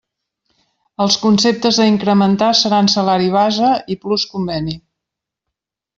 Els 1.03 1.17
conceptes 1.25 1.77
a 1.83 1.87
incrementar 1.91 2.49
seran 2.61 2.91
salari 2.95 3.31
base 3.39 3.71
i 3.97 3.99
plus 4.07 4.29
conveni. 4.33 4.79